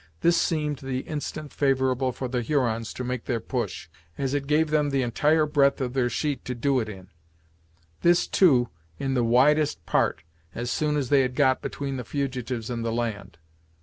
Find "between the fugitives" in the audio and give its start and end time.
11.61-12.71